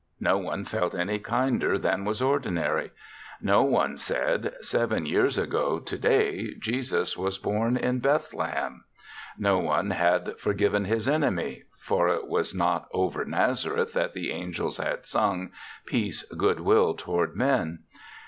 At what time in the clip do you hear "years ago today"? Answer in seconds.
5.05-6.55